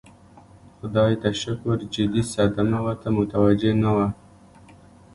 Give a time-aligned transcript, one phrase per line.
[0.77, 4.07] خدای ته شکر جدي صدمه ورته متوجه نه وه.